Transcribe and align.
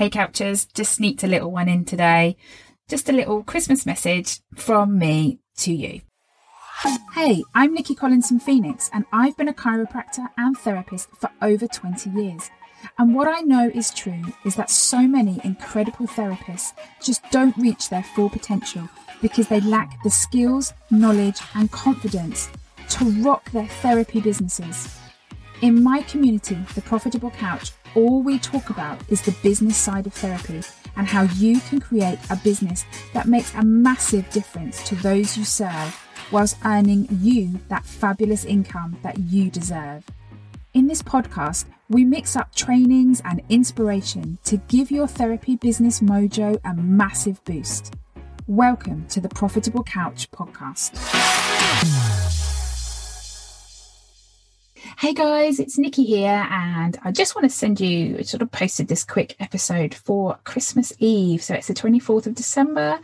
Hey 0.00 0.08
Couchers, 0.08 0.66
just 0.72 0.92
sneaked 0.92 1.24
a 1.24 1.26
little 1.26 1.52
one 1.52 1.68
in 1.68 1.84
today. 1.84 2.38
Just 2.88 3.10
a 3.10 3.12
little 3.12 3.42
Christmas 3.42 3.84
message 3.84 4.40
from 4.54 4.98
me 4.98 5.40
to 5.58 5.74
you. 5.74 6.00
Hey, 7.12 7.44
I'm 7.54 7.74
Nikki 7.74 7.94
Collinson 7.94 8.40
Phoenix, 8.40 8.88
and 8.94 9.04
I've 9.12 9.36
been 9.36 9.48
a 9.48 9.52
chiropractor 9.52 10.26
and 10.38 10.56
therapist 10.56 11.10
for 11.18 11.28
over 11.42 11.66
20 11.66 12.08
years. 12.08 12.50
And 12.98 13.14
what 13.14 13.28
I 13.28 13.42
know 13.42 13.70
is 13.74 13.92
true 13.92 14.22
is 14.46 14.54
that 14.54 14.70
so 14.70 15.02
many 15.06 15.38
incredible 15.44 16.06
therapists 16.06 16.72
just 17.02 17.22
don't 17.30 17.54
reach 17.58 17.90
their 17.90 18.02
full 18.02 18.30
potential 18.30 18.88
because 19.20 19.48
they 19.48 19.60
lack 19.60 20.02
the 20.02 20.08
skills, 20.08 20.72
knowledge, 20.90 21.42
and 21.54 21.70
confidence 21.72 22.48
to 22.88 23.04
rock 23.20 23.50
their 23.50 23.68
therapy 23.68 24.22
businesses. 24.22 24.99
In 25.62 25.82
my 25.82 26.00
community, 26.02 26.56
The 26.74 26.80
Profitable 26.80 27.32
Couch, 27.32 27.72
all 27.94 28.22
we 28.22 28.38
talk 28.38 28.70
about 28.70 28.98
is 29.10 29.20
the 29.20 29.36
business 29.42 29.76
side 29.76 30.06
of 30.06 30.14
therapy 30.14 30.62
and 30.96 31.06
how 31.06 31.24
you 31.36 31.60
can 31.60 31.80
create 31.80 32.18
a 32.30 32.36
business 32.36 32.86
that 33.12 33.28
makes 33.28 33.54
a 33.54 33.62
massive 33.62 34.30
difference 34.30 34.82
to 34.88 34.94
those 34.94 35.36
you 35.36 35.44
serve 35.44 36.02
whilst 36.32 36.56
earning 36.64 37.06
you 37.20 37.60
that 37.68 37.84
fabulous 37.84 38.46
income 38.46 38.96
that 39.02 39.18
you 39.18 39.50
deserve. 39.50 40.02
In 40.72 40.86
this 40.86 41.02
podcast, 41.02 41.66
we 41.90 42.06
mix 42.06 42.36
up 42.36 42.54
trainings 42.54 43.20
and 43.26 43.42
inspiration 43.50 44.38
to 44.44 44.56
give 44.56 44.90
your 44.90 45.06
therapy 45.06 45.56
business 45.56 46.00
mojo 46.00 46.58
a 46.64 46.72
massive 46.72 47.44
boost. 47.44 47.92
Welcome 48.46 49.06
to 49.08 49.20
the 49.20 49.28
Profitable 49.28 49.84
Couch 49.84 50.30
podcast. 50.30 50.96
Hey 55.00 55.14
guys, 55.14 55.58
it's 55.58 55.78
Nikki 55.78 56.04
here, 56.04 56.46
and 56.50 56.98
I 57.02 57.10
just 57.10 57.34
want 57.34 57.46
to 57.46 57.56
send 57.56 57.80
you 57.80 58.18
I 58.18 58.22
sort 58.22 58.42
of 58.42 58.50
posted 58.50 58.88
this 58.88 59.02
quick 59.02 59.34
episode 59.40 59.94
for 59.94 60.38
Christmas 60.44 60.92
Eve. 60.98 61.42
So 61.42 61.54
it's 61.54 61.68
the 61.68 61.72
24th 61.72 62.26
of 62.26 62.34
December, 62.34 63.00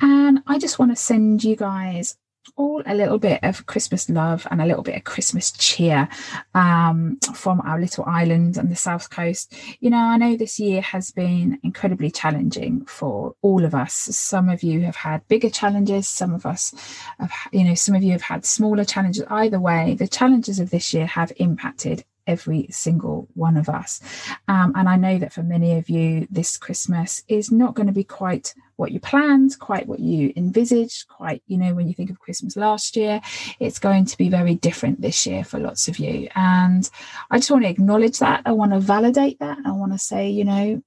and 0.00 0.42
I 0.48 0.58
just 0.58 0.80
want 0.80 0.90
to 0.90 0.96
send 0.96 1.44
you 1.44 1.54
guys 1.54 2.16
all 2.56 2.82
a 2.86 2.94
little 2.94 3.18
bit 3.18 3.40
of 3.42 3.66
Christmas 3.66 4.08
love 4.08 4.46
and 4.50 4.60
a 4.60 4.66
little 4.66 4.82
bit 4.82 4.96
of 4.96 5.04
Christmas 5.04 5.50
cheer 5.52 6.08
um, 6.54 7.18
from 7.34 7.60
our 7.62 7.80
little 7.80 8.04
island 8.04 8.58
on 8.58 8.68
the 8.68 8.76
south 8.76 9.10
coast. 9.10 9.54
You 9.80 9.90
know, 9.90 9.98
I 9.98 10.16
know 10.16 10.36
this 10.36 10.58
year 10.60 10.80
has 10.80 11.10
been 11.10 11.58
incredibly 11.62 12.10
challenging 12.10 12.84
for 12.86 13.34
all 13.42 13.64
of 13.64 13.74
us. 13.74 13.94
Some 13.94 14.48
of 14.48 14.62
you 14.62 14.82
have 14.82 14.96
had 14.96 15.26
bigger 15.28 15.50
challenges, 15.50 16.08
some 16.08 16.34
of 16.34 16.46
us 16.46 16.74
have, 17.18 17.32
you 17.52 17.64
know, 17.64 17.74
some 17.74 17.94
of 17.94 18.02
you 18.02 18.12
have 18.12 18.22
had 18.22 18.44
smaller 18.44 18.84
challenges. 18.84 19.24
Either 19.28 19.60
way, 19.60 19.94
the 19.98 20.08
challenges 20.08 20.58
of 20.58 20.70
this 20.70 20.94
year 20.94 21.06
have 21.06 21.32
impacted 21.36 22.04
every 22.26 22.66
single 22.70 23.28
one 23.34 23.56
of 23.56 23.68
us. 23.68 24.00
Um, 24.48 24.72
and 24.74 24.88
I 24.88 24.96
know 24.96 25.18
that 25.18 25.32
for 25.32 25.42
many 25.42 25.78
of 25.78 25.88
you, 25.88 26.26
this 26.30 26.56
Christmas 26.56 27.22
is 27.28 27.52
not 27.52 27.74
going 27.74 27.86
to 27.86 27.92
be 27.92 28.04
quite 28.04 28.54
what 28.76 28.92
you 28.92 29.00
planned, 29.00 29.58
quite 29.58 29.86
what 29.86 30.00
you 30.00 30.32
envisaged, 30.36 31.08
quite, 31.08 31.42
you 31.46 31.58
know, 31.58 31.74
when 31.74 31.88
you 31.88 31.94
think 31.94 32.10
of 32.10 32.20
Christmas 32.20 32.56
last 32.56 32.96
year, 32.96 33.20
it's 33.58 33.78
going 33.78 34.04
to 34.04 34.16
be 34.18 34.28
very 34.28 34.54
different 34.54 35.00
this 35.00 35.26
year 35.26 35.44
for 35.44 35.58
lots 35.58 35.88
of 35.88 35.98
you. 35.98 36.28
And 36.34 36.88
I 37.30 37.38
just 37.38 37.50
want 37.50 37.64
to 37.64 37.70
acknowledge 37.70 38.18
that. 38.18 38.42
I 38.44 38.52
want 38.52 38.72
to 38.72 38.80
validate 38.80 39.38
that. 39.40 39.58
I 39.64 39.72
want 39.72 39.92
to 39.92 39.98
say, 39.98 40.28
you 40.28 40.44
know, 40.44 40.82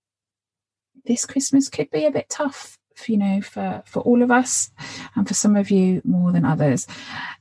this 1.06 1.26
Christmas 1.26 1.70
could 1.70 1.90
be 1.90 2.06
a 2.06 2.12
bit 2.12 2.30
tough 2.30 2.80
you 3.08 3.18
know 3.18 3.40
for 3.42 3.82
for 3.86 4.02
all 4.02 4.22
of 4.22 4.32
us 4.32 4.72
and 5.16 5.28
for 5.28 5.34
some 5.34 5.56
of 5.56 5.72
you 5.72 6.02
more 6.04 6.32
than 6.32 6.44
others 6.44 6.88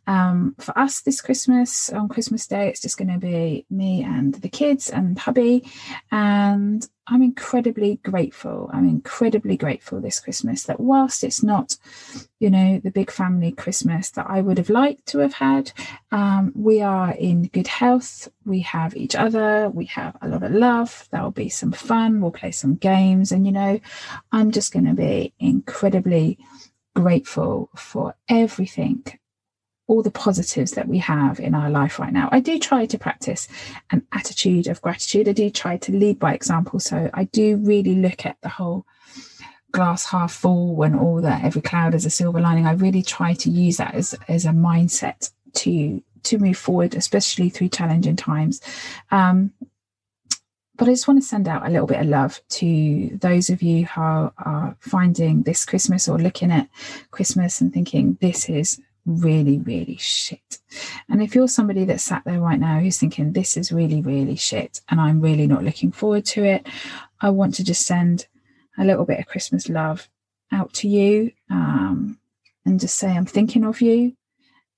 um, 0.06 0.54
for 0.60 0.78
us 0.78 1.00
this 1.00 1.20
christmas 1.20 1.90
on 1.90 2.08
christmas 2.08 2.46
day 2.46 2.68
it's 2.68 2.80
just 2.80 2.96
going 2.96 3.12
to 3.12 3.18
be 3.18 3.66
me 3.70 4.04
and 4.04 4.34
the 4.34 4.48
kids 4.48 4.88
and 4.88 5.18
hubby 5.18 5.68
and 6.12 6.88
I'm 7.10 7.22
incredibly 7.22 7.96
grateful. 7.96 8.70
I'm 8.72 8.86
incredibly 8.86 9.56
grateful 9.56 10.00
this 10.00 10.20
Christmas 10.20 10.64
that 10.64 10.78
whilst 10.78 11.24
it's 11.24 11.42
not, 11.42 11.76
you 12.38 12.50
know, 12.50 12.78
the 12.78 12.90
big 12.90 13.10
family 13.10 13.50
Christmas 13.50 14.10
that 14.10 14.26
I 14.28 14.42
would 14.42 14.58
have 14.58 14.68
liked 14.68 15.06
to 15.06 15.18
have 15.20 15.32
had, 15.32 15.72
um, 16.12 16.52
we 16.54 16.82
are 16.82 17.12
in 17.12 17.44
good 17.44 17.66
health. 17.66 18.28
We 18.44 18.60
have 18.60 18.94
each 18.94 19.14
other. 19.14 19.70
We 19.70 19.86
have 19.86 20.16
a 20.20 20.28
lot 20.28 20.42
of 20.42 20.52
love. 20.52 21.08
There'll 21.10 21.30
be 21.30 21.48
some 21.48 21.72
fun. 21.72 22.20
We'll 22.20 22.30
play 22.30 22.52
some 22.52 22.74
games. 22.74 23.32
And, 23.32 23.46
you 23.46 23.52
know, 23.52 23.80
I'm 24.30 24.50
just 24.50 24.72
going 24.72 24.86
to 24.86 24.94
be 24.94 25.32
incredibly 25.38 26.38
grateful 26.94 27.70
for 27.74 28.14
everything 28.28 29.04
all 29.88 30.02
the 30.02 30.10
positives 30.10 30.72
that 30.72 30.86
we 30.86 30.98
have 30.98 31.40
in 31.40 31.54
our 31.54 31.70
life 31.70 31.98
right 31.98 32.12
now. 32.12 32.28
I 32.30 32.40
do 32.40 32.58
try 32.58 32.86
to 32.86 32.98
practice 32.98 33.48
an 33.90 34.06
attitude 34.12 34.68
of 34.68 34.80
gratitude. 34.82 35.28
I 35.28 35.32
do 35.32 35.50
try 35.50 35.78
to 35.78 35.92
lead 35.92 36.18
by 36.18 36.34
example. 36.34 36.78
So 36.78 37.10
I 37.14 37.24
do 37.24 37.56
really 37.56 37.96
look 37.96 38.24
at 38.24 38.36
the 38.42 38.50
whole 38.50 38.86
glass 39.72 40.04
half 40.04 40.32
full 40.32 40.76
when 40.76 40.94
all 40.94 41.20
that 41.22 41.42
every 41.42 41.62
cloud 41.62 41.94
is 41.94 42.06
a 42.06 42.10
silver 42.10 42.40
lining. 42.40 42.66
I 42.66 42.72
really 42.72 43.02
try 43.02 43.32
to 43.34 43.50
use 43.50 43.78
that 43.78 43.94
as, 43.94 44.14
as 44.28 44.44
a 44.44 44.50
mindset 44.50 45.32
to 45.54 46.02
to 46.24 46.38
move 46.38 46.58
forward, 46.58 46.94
especially 46.94 47.48
through 47.48 47.68
challenging 47.68 48.16
times. 48.16 48.60
Um, 49.10 49.52
but 50.76 50.88
I 50.88 50.92
just 50.92 51.08
want 51.08 51.20
to 51.20 51.26
send 51.26 51.48
out 51.48 51.66
a 51.66 51.70
little 51.70 51.86
bit 51.86 52.00
of 52.00 52.06
love 52.06 52.40
to 52.50 53.18
those 53.20 53.50
of 53.50 53.62
you 53.62 53.86
who 53.86 54.00
are 54.00 54.76
finding 54.80 55.42
this 55.42 55.64
Christmas 55.64 56.08
or 56.08 56.18
looking 56.18 56.52
at 56.52 56.68
Christmas 57.10 57.60
and 57.60 57.72
thinking 57.72 58.18
this 58.20 58.48
is 58.48 58.80
really, 59.06 59.58
really 59.58 59.96
shit. 59.96 60.58
And 61.08 61.22
if 61.22 61.34
you're 61.34 61.48
somebody 61.48 61.84
that's 61.84 62.04
sat 62.04 62.24
there 62.24 62.40
right 62.40 62.60
now 62.60 62.78
who's 62.78 62.98
thinking, 62.98 63.32
this 63.32 63.56
is 63.56 63.72
really, 63.72 64.02
really 64.02 64.36
shit, 64.36 64.80
and 64.88 65.00
I'm 65.00 65.20
really 65.20 65.46
not 65.46 65.64
looking 65.64 65.92
forward 65.92 66.24
to 66.26 66.44
it, 66.44 66.66
I 67.20 67.30
want 67.30 67.54
to 67.54 67.64
just 67.64 67.86
send 67.86 68.26
a 68.78 68.84
little 68.84 69.04
bit 69.04 69.18
of 69.18 69.26
Christmas 69.26 69.68
love 69.68 70.08
out 70.52 70.72
to 70.74 70.88
you 70.88 71.32
um, 71.50 72.18
and 72.64 72.78
just 72.78 72.96
say, 72.96 73.10
I'm 73.10 73.26
thinking 73.26 73.64
of 73.64 73.80
you. 73.80 74.14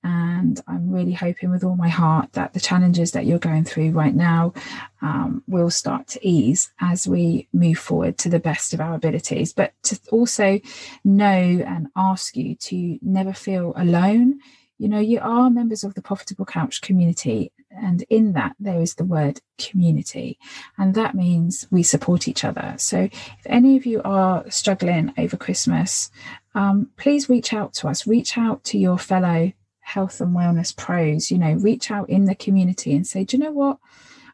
And 0.03 0.59
I'm 0.67 0.89
really 0.91 1.13
hoping 1.13 1.51
with 1.51 1.63
all 1.63 1.75
my 1.75 1.89
heart 1.89 2.33
that 2.33 2.53
the 2.53 2.59
challenges 2.59 3.11
that 3.11 3.25
you're 3.25 3.37
going 3.37 3.65
through 3.65 3.91
right 3.91 4.15
now 4.15 4.53
um, 5.01 5.43
will 5.47 5.69
start 5.69 6.07
to 6.09 6.27
ease 6.27 6.71
as 6.79 7.07
we 7.07 7.47
move 7.53 7.77
forward 7.77 8.17
to 8.19 8.29
the 8.29 8.39
best 8.39 8.73
of 8.73 8.81
our 8.81 8.95
abilities. 8.95 9.53
But 9.53 9.73
to 9.83 9.99
also 10.11 10.59
know 11.03 11.23
and 11.25 11.87
ask 11.95 12.35
you 12.35 12.55
to 12.55 12.97
never 13.01 13.33
feel 13.33 13.73
alone. 13.75 14.39
You 14.79 14.89
know, 14.89 14.99
you 14.99 15.19
are 15.21 15.51
members 15.51 15.83
of 15.83 15.93
the 15.93 16.01
Profitable 16.01 16.45
Couch 16.45 16.81
community, 16.81 17.51
and 17.69 18.03
in 18.09 18.33
that, 18.33 18.55
there 18.59 18.81
is 18.81 18.95
the 18.95 19.05
word 19.05 19.39
community, 19.59 20.39
and 20.75 20.95
that 20.95 21.13
means 21.13 21.67
we 21.69 21.83
support 21.83 22.27
each 22.27 22.43
other. 22.43 22.73
So, 22.77 23.01
if 23.01 23.45
any 23.45 23.77
of 23.77 23.85
you 23.85 24.01
are 24.03 24.49
struggling 24.49 25.13
over 25.19 25.37
Christmas, 25.37 26.09
um, 26.55 26.89
please 26.97 27.29
reach 27.29 27.53
out 27.53 27.75
to 27.75 27.89
us, 27.89 28.07
reach 28.07 28.39
out 28.39 28.63
to 28.65 28.79
your 28.79 28.97
fellow 28.97 29.53
health 29.93 30.21
and 30.21 30.35
wellness 30.35 30.75
pros, 30.75 31.29
you 31.31 31.37
know, 31.37 31.53
reach 31.53 31.91
out 31.91 32.09
in 32.09 32.25
the 32.25 32.35
community 32.35 32.93
and 32.95 33.05
say, 33.05 33.23
do 33.23 33.35
you 33.35 33.43
know 33.43 33.51
what? 33.51 33.77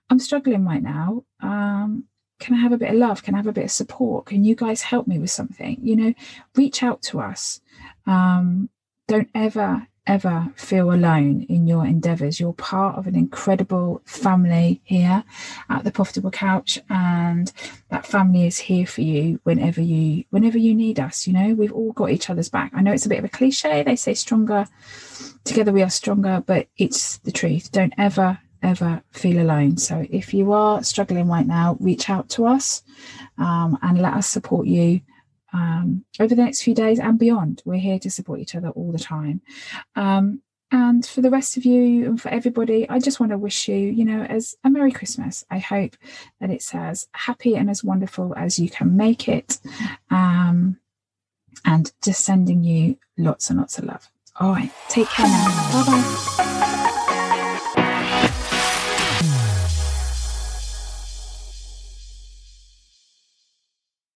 I'm 0.09 0.19
struggling 0.19 0.65
right 0.65 0.83
now. 0.83 1.23
Um, 1.41 2.05
can 2.39 2.53
I 2.55 2.59
have 2.59 2.71
a 2.71 2.77
bit 2.77 2.91
of 2.91 2.95
love? 2.95 3.23
Can 3.23 3.33
I 3.33 3.37
have 3.37 3.47
a 3.47 3.53
bit 3.53 3.65
of 3.65 3.71
support? 3.71 4.27
Can 4.27 4.43
you 4.43 4.55
guys 4.55 4.81
help 4.81 5.07
me 5.07 5.17
with 5.17 5.31
something? 5.31 5.79
You 5.81 5.95
know, 5.95 6.13
reach 6.55 6.83
out 6.83 7.01
to 7.03 7.19
us. 7.19 7.59
Um, 8.05 8.69
don't 9.07 9.29
ever, 9.33 9.87
ever 10.07 10.51
feel 10.55 10.91
alone 10.91 11.45
in 11.49 11.67
your 11.67 11.85
endeavors. 11.85 12.39
You're 12.39 12.53
part 12.53 12.97
of 12.97 13.05
an 13.05 13.15
incredible 13.15 14.01
family 14.05 14.81
here 14.83 15.23
at 15.69 15.83
the 15.83 15.91
Profitable 15.91 16.31
Couch, 16.31 16.79
and 16.89 17.51
that 17.89 18.07
family 18.07 18.47
is 18.47 18.57
here 18.57 18.87
for 18.87 19.01
you 19.01 19.39
whenever 19.43 19.81
you 19.81 20.23
whenever 20.29 20.57
you 20.57 20.73
need 20.73 20.99
us. 20.99 21.27
You 21.27 21.33
know, 21.33 21.53
we've 21.53 21.73
all 21.73 21.91
got 21.91 22.11
each 22.11 22.29
other's 22.29 22.49
back. 22.49 22.71
I 22.73 22.81
know 22.81 22.93
it's 22.93 23.05
a 23.05 23.09
bit 23.09 23.19
of 23.19 23.25
a 23.25 23.29
cliche. 23.29 23.83
They 23.83 23.95
say 23.95 24.13
stronger 24.13 24.67
together 25.43 25.71
we 25.71 25.83
are 25.83 25.89
stronger, 25.89 26.43
but 26.45 26.67
it's 26.77 27.17
the 27.19 27.31
truth. 27.31 27.71
Don't 27.71 27.93
ever 27.97 28.39
ever 28.63 29.01
feel 29.11 29.39
alone. 29.39 29.77
So 29.77 30.05
if 30.09 30.33
you 30.33 30.51
are 30.51 30.83
struggling 30.83 31.27
right 31.27 31.45
now, 31.45 31.77
reach 31.79 32.09
out 32.09 32.27
to 32.29 32.47
us 32.47 32.83
um, 33.37 33.77
and 33.81 34.01
let 34.01 34.13
us 34.13 34.27
support 34.27 34.67
you 34.67 35.01
um, 35.53 36.05
over 36.19 36.35
the 36.35 36.43
next 36.43 36.61
few 36.61 36.73
days 36.73 36.99
and 36.99 37.17
beyond. 37.17 37.61
We're 37.65 37.79
here 37.79 37.99
to 37.99 38.09
support 38.09 38.39
each 38.39 38.55
other 38.55 38.69
all 38.69 38.91
the 38.91 38.99
time. 38.99 39.41
Um, 39.95 40.41
and 40.69 41.05
for 41.05 41.21
the 41.21 41.29
rest 41.29 41.55
of 41.55 41.63
you 41.63 42.05
and 42.05 42.21
for 42.21 42.27
everybody, 42.29 42.89
I 42.89 42.99
just 42.99 43.19
want 43.19 43.31
to 43.31 43.37
wish 43.37 43.69
you, 43.69 43.77
you 43.77 44.03
know, 44.03 44.23
as 44.23 44.55
a 44.65 44.69
Merry 44.69 44.91
Christmas. 44.91 45.45
I 45.49 45.59
hope 45.59 45.95
that 46.41 46.49
it's 46.49 46.75
as 46.75 47.07
happy 47.13 47.55
and 47.55 47.69
as 47.69 47.83
wonderful 47.83 48.33
as 48.35 48.59
you 48.59 48.69
can 48.69 48.97
make 48.97 49.29
it. 49.29 49.59
Um, 50.09 50.77
and 51.65 51.91
just 52.03 52.23
sending 52.23 52.63
you 52.63 52.97
lots 53.17 53.49
and 53.49 53.59
lots 53.59 53.77
of 53.77 53.85
love. 53.85 54.09
All 54.39 54.51
right, 54.51 54.71
take 54.89 55.07
care 55.07 55.27
now. 55.27 55.73
Bye 55.73 55.91
bye. 55.91 56.46